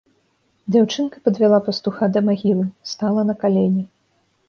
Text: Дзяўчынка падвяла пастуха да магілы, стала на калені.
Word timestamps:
Дзяўчынка 0.75 1.21
падвяла 1.29 1.59
пастуха 1.69 2.05
да 2.17 2.27
магілы, 2.33 2.65
стала 2.97 3.21
на 3.33 3.41
калені. 3.45 3.89